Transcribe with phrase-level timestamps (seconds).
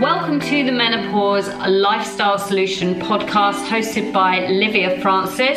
[0.00, 5.56] Welcome to the Menopause Lifestyle Solution podcast hosted by Livia Francis.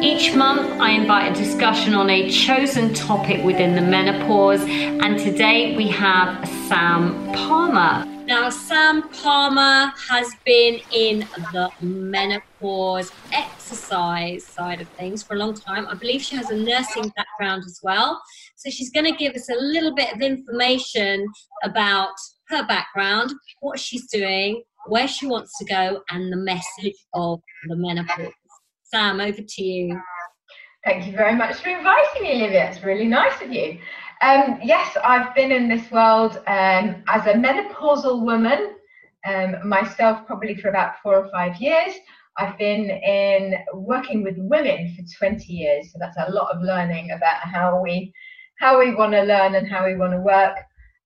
[0.00, 5.76] Each month, I invite a discussion on a chosen topic within the menopause, and today
[5.76, 8.19] we have Sam Palmer.
[8.30, 15.52] Now, Sam Palmer has been in the menopause exercise side of things for a long
[15.52, 15.88] time.
[15.88, 18.22] I believe she has a nursing background as well.
[18.54, 21.26] So, she's going to give us a little bit of information
[21.64, 22.12] about
[22.50, 27.74] her background, what she's doing, where she wants to go, and the message of the
[27.74, 28.32] menopause.
[28.84, 30.00] Sam, over to you.
[30.84, 32.70] Thank you very much for inviting me, Olivia.
[32.70, 33.80] It's really nice of you.
[34.22, 38.74] Um, yes, I've been in this world um, as a menopausal woman
[39.26, 41.94] um, myself, probably for about four or five years.
[42.36, 47.12] I've been in working with women for 20 years, so that's a lot of learning
[47.12, 48.12] about how we
[48.58, 50.56] how we want to learn and how we want to work.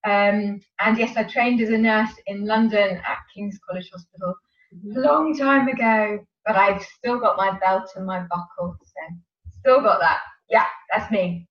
[0.05, 4.35] Um, and yes, I trained as a nurse in London at King's College Hospital
[4.97, 9.17] a long time ago, but I've still got my belt and my buckle, so
[9.61, 10.19] still got that.
[10.51, 11.47] Yeah, that's me.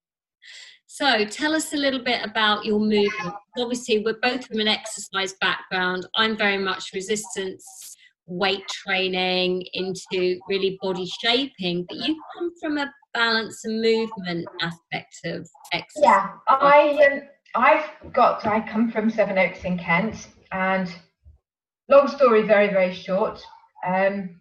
[0.94, 3.34] So tell us a little bit about your movement.
[3.58, 6.06] Obviously, we're both from an exercise background.
[6.14, 7.66] I'm very much resistance
[8.28, 15.18] weight training into really body shaping, but you come from a balance and movement aspect
[15.26, 16.04] of exercise.
[16.04, 17.22] Yeah, I um,
[17.56, 20.94] I've got I come from Sevenoaks in Kent, and
[21.90, 23.42] long story very very short.
[23.84, 24.40] Um,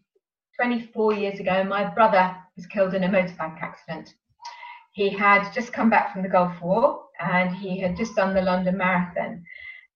[0.60, 4.12] 24 years ago, my brother was killed in a motorbike accident.
[4.92, 8.42] He had just come back from the Gulf War and he had just done the
[8.42, 9.42] London Marathon.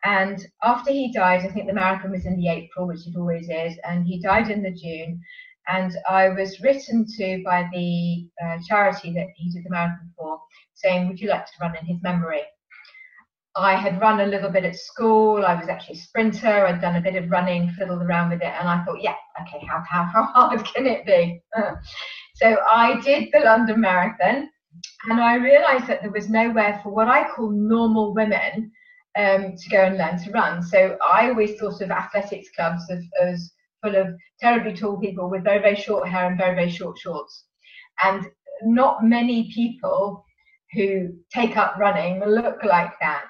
[0.04, 3.48] And after he died, I think the marathon was in the April, which it always
[3.50, 5.20] is, and he died in the June.
[5.68, 10.40] And I was written to by the uh, charity that he did the marathon for,
[10.74, 12.42] saying, Would you like to run in his memory?
[13.56, 15.44] I had run a little bit at school.
[15.44, 16.66] I was actually a sprinter.
[16.66, 19.66] I'd done a bit of running, fiddled around with it, and I thought, yeah, okay,
[19.66, 21.40] how, how, how hard can it be?
[22.36, 24.50] so I did the London Marathon,
[25.08, 28.72] and I realised that there was nowhere for what I call normal women
[29.16, 30.62] um, to go and learn to run.
[30.62, 34.08] So I always thought of athletics clubs as, as full of
[34.40, 37.44] terribly tall people with very, very short hair and very, very short shorts.
[38.02, 38.26] And
[38.62, 40.24] not many people
[40.72, 43.28] who take up running look like that.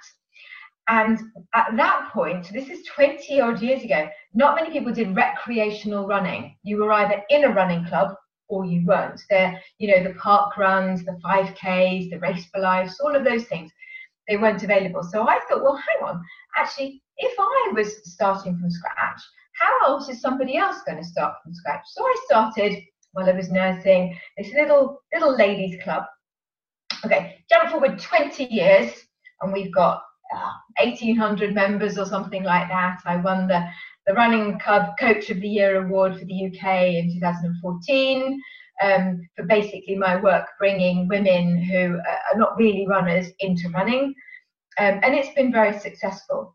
[0.88, 1.18] And
[1.54, 6.56] at that point, this is 20 odd years ago, not many people did recreational running.
[6.62, 8.14] You were either in a running club
[8.48, 9.20] or you weren't.
[9.28, 13.44] They're, you know, the park runs, the 5Ks, the race for lives, all of those
[13.44, 13.70] things,
[14.28, 15.02] they weren't available.
[15.02, 16.22] So I thought, well, hang on,
[16.56, 19.20] actually, if I was starting from scratch,
[19.60, 21.82] how else is somebody else going to start from scratch?
[21.86, 26.04] So I started while I was nursing this little little ladies club.
[27.04, 28.92] Okay, jump forward 20 years,
[29.40, 30.02] and we've got
[30.34, 30.52] uh,
[30.82, 33.00] 1,800 members or something like that.
[33.06, 33.66] I won the
[34.06, 38.40] the Running Club Coach of the Year award for the UK in 2014
[38.82, 44.14] um, for basically my work bringing women who are not really runners into running.
[44.78, 46.54] Um, and it's been very successful.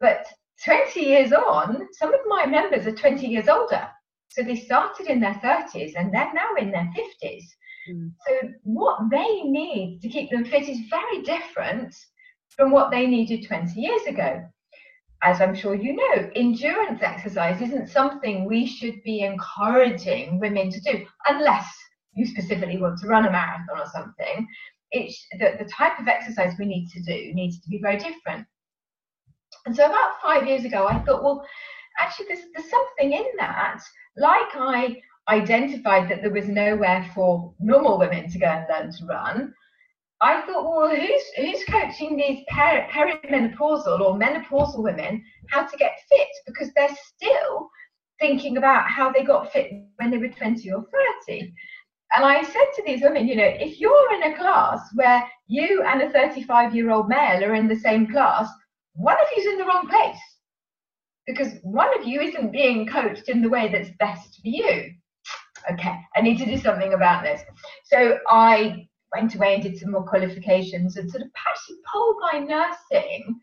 [0.00, 0.26] But
[0.64, 3.88] 20 years on, some of my members are 20 years older.
[4.28, 7.44] So they started in their 30s and they're now in their 50s.
[7.90, 8.12] Mm.
[8.26, 11.94] So what they need to keep them fit is very different
[12.50, 14.44] from what they needed 20 years ago
[15.24, 20.80] as I'm sure you know, endurance exercise isn't something we should be encouraging women to
[20.80, 21.66] do unless
[22.14, 24.46] you specifically want to run a marathon or something.
[24.92, 28.46] It's the, the type of exercise we need to do needs to be very different.
[29.66, 31.44] And so about five years ago, I thought, well,
[31.98, 33.80] actually, there's, there's something in that.
[34.16, 34.96] Like I
[35.28, 39.54] identified that there was nowhere for normal women to go and learn to run,
[40.24, 46.00] I thought, well, who's who's coaching these per- perimenopausal or menopausal women how to get
[46.08, 47.68] fit because they're still
[48.18, 50.86] thinking about how they got fit when they were 20 or
[51.26, 51.52] 30.
[52.16, 55.82] And I said to these women, you know, if you're in a class where you
[55.82, 58.48] and a 35 year old male are in the same class,
[58.94, 60.22] one of you's in the wrong place
[61.26, 64.90] because one of you isn't being coached in the way that's best for you.
[65.70, 67.42] Okay, I need to do something about this.
[67.84, 72.38] So I went away and did some more qualifications and sort of actually pulled my
[72.38, 73.40] nursing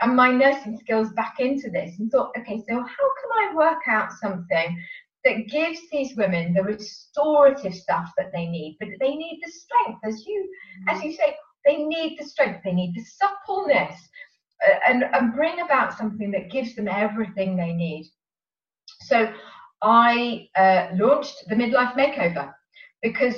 [0.00, 3.82] and my nursing skills back into this and thought, okay, so how can I work
[3.86, 4.82] out something
[5.24, 10.00] that gives these women the restorative stuff that they need, but they need the strength,
[10.04, 10.48] as you
[10.88, 14.00] as you say, they need the strength, they need the suppleness,
[14.66, 18.10] uh, and, and bring about something that gives them everything they need.
[19.02, 19.32] So
[19.82, 22.52] I uh, launched the midlife makeover
[23.02, 23.36] because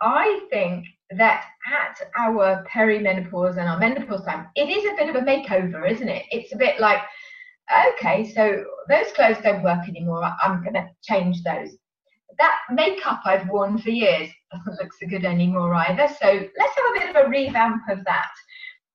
[0.00, 0.86] I think
[1.18, 5.90] that at our perimenopause and our menopause time, it is a bit of a makeover,
[5.90, 6.24] isn't it?
[6.30, 7.02] It's a bit like
[7.94, 10.24] okay, so those clothes don't work anymore.
[10.42, 11.70] I'm going to change those.
[12.38, 16.08] That makeup I've worn for years doesn't look so good anymore either.
[16.20, 18.30] So let's have a bit of a revamp of that.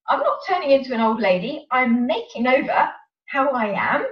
[0.10, 1.68] I'm not turning into an old lady.
[1.72, 2.90] I'm making over
[3.25, 4.06] how I am.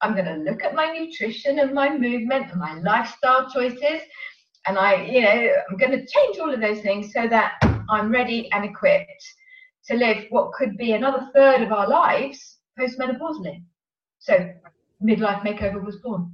[0.00, 4.00] I'm going to look at my nutrition and my movement and my lifestyle choices.
[4.66, 7.54] And I, you know, I'm going to change all of those things so that
[7.90, 9.24] I'm ready and equipped
[9.86, 13.62] to live what could be another third of our lives postmenopausally.
[14.18, 14.52] So
[15.02, 16.32] midlife makeover was born.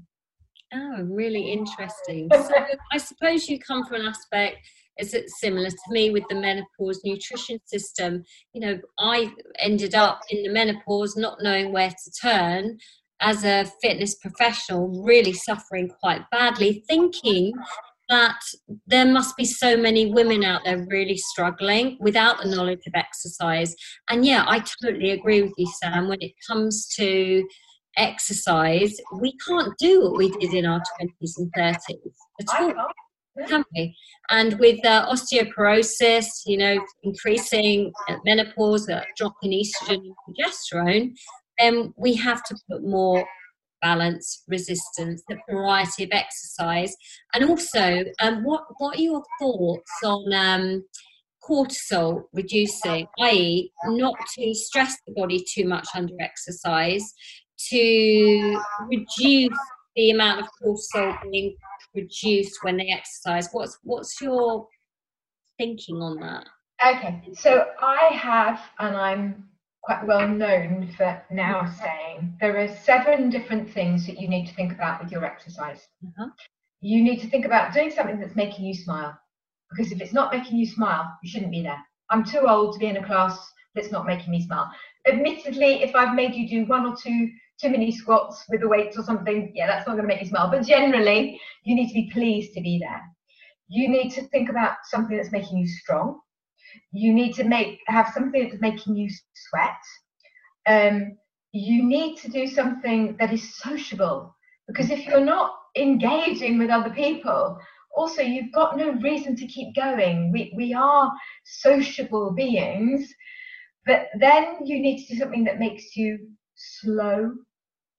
[0.72, 2.28] Oh, really interesting.
[2.32, 2.54] So
[2.92, 4.58] I suppose you come from an aspect
[4.98, 8.22] is it similar to me with the menopause nutrition system
[8.52, 12.78] you know i ended up in the menopause not knowing where to turn
[13.20, 17.52] as a fitness professional really suffering quite badly thinking
[18.08, 18.38] that
[18.86, 23.74] there must be so many women out there really struggling without the knowledge of exercise.
[24.10, 26.08] And yeah i totally agree with you sam.
[26.08, 27.44] When it comes to
[27.96, 31.76] exercise, we can't do what we did in our 20s and 30s
[32.40, 32.74] at all,
[33.46, 33.96] can we?
[34.30, 37.92] And with uh, osteoporosis, you know, increasing
[38.24, 41.12] menopause, a drop in estrogen and progesterone,
[41.58, 43.24] then we have to put more
[43.84, 46.96] balance, resistance, the variety of exercise,
[47.34, 50.84] and also, um, what what are your thoughts on um,
[51.48, 57.12] cortisol reducing, i.e., not to stress the body too much under exercise,
[57.70, 58.60] to
[58.90, 59.58] reduce
[59.96, 61.56] the amount of cortisol being
[61.92, 63.48] produced when they exercise.
[63.52, 64.66] What's what's your
[65.58, 66.46] thinking on that?
[66.84, 69.48] Okay, so I have, and I'm
[69.84, 74.54] quite well known for now saying there are seven different things that you need to
[74.54, 75.86] think about with your exercise.
[76.04, 76.30] Uh-huh.
[76.80, 79.18] You need to think about doing something that's making you smile,
[79.70, 81.82] because if it's not making you smile, you shouldn't be there.
[82.10, 83.38] I'm too old to be in a class
[83.74, 84.70] that's not making me smile.
[85.06, 87.30] Admittedly, if I've made you do one or two
[87.60, 90.28] too many squats with the weights or something, yeah, that's not going to make you
[90.28, 90.50] smile.
[90.50, 93.02] But generally, you need to be pleased to be there.
[93.68, 96.20] You need to think about something that's making you strong.
[96.92, 99.82] You need to make have something that's making you sweat.
[100.66, 101.16] Um,
[101.52, 104.34] you need to do something that is sociable
[104.66, 107.58] because if you're not engaging with other people,
[107.94, 110.32] also you've got no reason to keep going.
[110.32, 111.12] We we are
[111.44, 113.12] sociable beings,
[113.86, 116.18] but then you need to do something that makes you
[116.56, 117.32] slow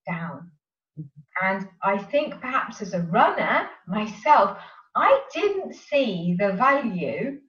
[0.08, 0.52] down.
[1.42, 4.58] And I think perhaps as a runner myself,
[4.96, 7.40] I didn't see the value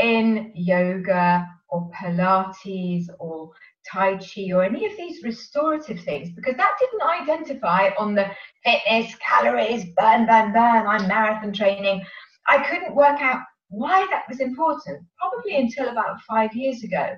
[0.00, 3.50] in yoga or Pilates or
[3.90, 8.26] Tai Chi or any of these restorative things because that didn't identify on the
[8.64, 12.04] fitness, calories, burn, burn, burn, I'm marathon training.
[12.48, 17.14] I couldn't work out why that was important, probably until about five years ago.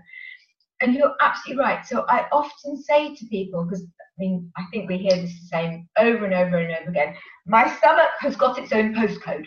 [0.81, 1.87] And you're absolutely right.
[1.87, 5.47] So I often say to people, because I mean, I think we hear this the
[5.47, 7.15] same over and over and over again.
[7.47, 9.47] My stomach has got its own postcode.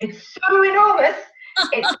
[0.00, 1.16] It's so enormous.
[1.72, 1.96] It's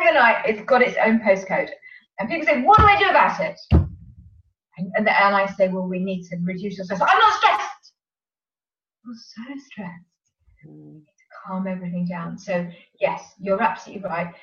[0.00, 0.46] overnight.
[0.46, 1.70] It's got its own postcode.
[2.18, 5.88] And people say, "What do I do about it?" And, and, and I say, "Well,
[5.88, 7.92] we need to reduce your stress." I'm not stressed.
[9.06, 10.04] I'm so stressed.
[10.66, 11.02] Mm.
[11.46, 12.36] calm everything down.
[12.36, 12.68] So
[13.00, 14.34] yes, you're absolutely right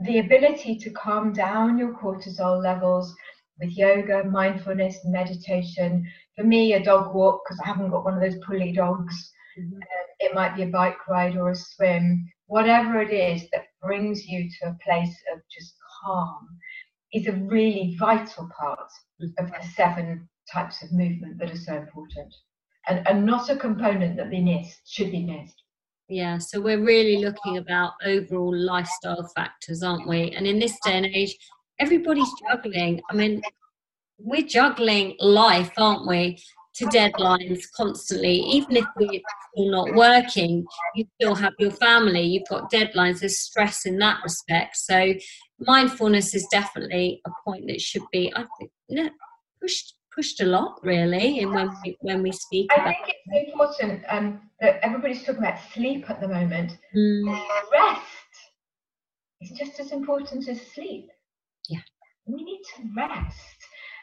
[0.00, 3.14] the ability to calm down your cortisol levels
[3.60, 6.06] with yoga, mindfulness, meditation.
[6.36, 9.32] For me, a dog walk, because I haven't got one of those pulley dogs.
[9.58, 9.76] Mm-hmm.
[9.76, 12.26] Uh, it might be a bike ride or a swim.
[12.50, 16.48] Whatever it is that brings you to a place of just calm
[17.12, 18.90] is a really vital part
[19.22, 19.44] mm-hmm.
[19.44, 22.34] of the seven types of movement that are so important
[22.88, 25.62] and, and not a component that be missed, should be missed.
[26.08, 30.32] Yeah, so we're really looking about overall lifestyle factors, aren't we?
[30.32, 31.36] And in this day and age,
[31.78, 33.00] everybody's juggling.
[33.08, 33.42] I mean,
[34.18, 36.42] we're juggling life, aren't we?
[36.80, 38.36] To deadlines constantly.
[38.36, 43.84] Even if we're not working, you still have your family, you've got deadlines, there's stress
[43.84, 44.78] in that respect.
[44.78, 45.12] So,
[45.58, 49.10] mindfulness is definitely a point that should be, I think, you know,
[49.60, 54.02] pushed pushed a lot really and when we when we speak I think it's important
[54.08, 56.78] um, that everybody's talking about sleep at the moment.
[56.96, 57.40] Mm.
[57.72, 58.02] Rest
[59.40, 61.10] is just as important as sleep.
[61.68, 61.80] Yeah.
[62.26, 63.36] We need to rest.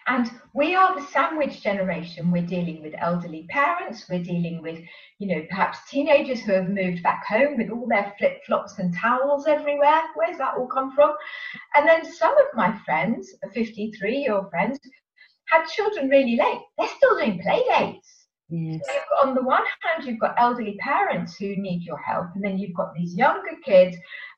[0.07, 2.31] And we are the sandwich generation.
[2.31, 4.05] We're dealing with elderly parents.
[4.09, 4.79] We're dealing with,
[5.19, 8.95] you know, perhaps teenagers who have moved back home with all their flip flops and
[8.95, 10.01] towels everywhere.
[10.15, 11.13] Where's that all come from?
[11.75, 14.79] And then some of my friends, 53 year old friends,
[15.49, 16.61] had children really late.
[16.77, 18.27] They're still doing play dates.
[18.49, 18.81] Yes.
[18.85, 22.57] So on the one hand, you've got elderly parents who need your help, and then
[22.57, 23.97] you've got these younger kids,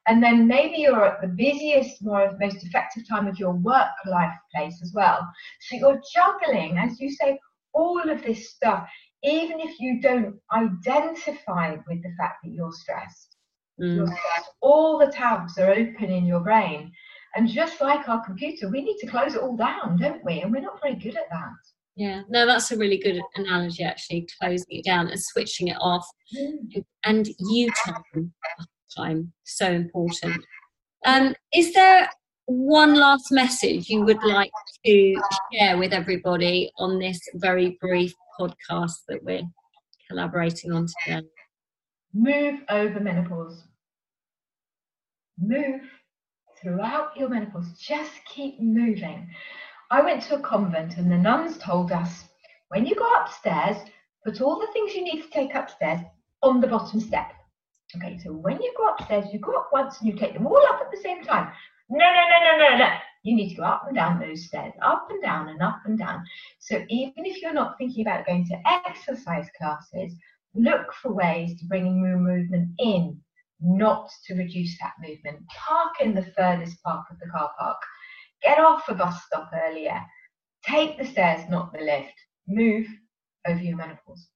[0.10, 4.34] and then maybe you're at the busiest, more most effective time of your work life
[4.54, 5.20] place as well.
[5.62, 7.40] So you're juggling, as you say,
[7.74, 8.90] all of this stuff,
[9.24, 13.38] even if you don't identify with the fact that you're stressed,
[13.80, 13.98] mm.
[13.98, 16.92] you're stressed all the tabs are open in your brain.
[17.36, 20.42] And just like our computer, we need to close it all down, don't we?
[20.42, 21.54] And we're not very good at that.
[21.96, 26.08] Yeah, no, that's a really good analogy, actually, closing it down and switching it off.
[26.36, 26.84] Mm.
[27.04, 28.34] And you time,
[28.96, 30.44] time, so important.
[31.06, 32.10] Um, is there
[32.46, 34.52] one last message you would like
[34.86, 35.22] to
[35.54, 39.44] share with everybody on this very brief podcast that we're
[40.10, 41.26] collaborating on today?
[42.14, 43.64] Move over menopause.
[45.38, 45.82] Move
[46.60, 47.72] throughout your menopause.
[47.78, 49.30] Just keep moving.
[49.92, 52.26] I went to a convent and the nuns told us
[52.70, 53.78] when you go upstairs,
[54.24, 56.00] put all the things you need to take upstairs
[56.42, 57.32] on the bottom step.
[57.96, 60.62] Okay, so when you go upstairs, you go up once and you take them all
[60.70, 61.52] up at the same time.
[61.90, 62.90] No, no, no, no, no, no.
[63.24, 65.98] You need to go up and down those stairs, up and down and up and
[65.98, 66.24] down.
[66.60, 70.14] So even if you're not thinking about going to exercise classes,
[70.54, 73.20] look for ways to bring more movement in,
[73.60, 75.40] not to reduce that movement.
[75.48, 77.78] Park in the furthest part of the car park.
[78.44, 80.00] Get off a bus stop earlier.
[80.64, 82.14] Take the stairs, not the lift.
[82.48, 82.88] Move
[83.48, 84.28] over your menopause.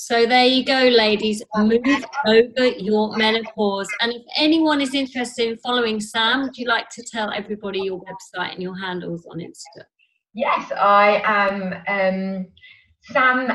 [0.00, 1.42] So there you go, ladies.
[1.56, 1.82] Move
[2.24, 3.88] over your menopause.
[4.00, 8.00] And if anyone is interested in following Sam, would you like to tell everybody your
[8.00, 9.82] website and your handles on Insta?
[10.34, 12.46] Yes, I am um,
[13.02, 13.50] Sam